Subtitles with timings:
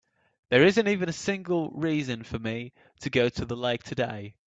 [0.49, 4.33] There isn't even a single reason for me to go to the lake today.